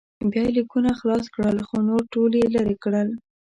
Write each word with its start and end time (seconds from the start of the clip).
بیا 0.31 0.43
یې 0.47 0.55
لیکونه 0.57 0.89
خلاص 0.99 1.25
کړل 1.35 1.57
خو 1.67 1.75
نور 1.89 2.01
ټول 2.13 2.31
یې 2.39 2.47
لرې 2.55 2.75
کړل. 2.83 3.09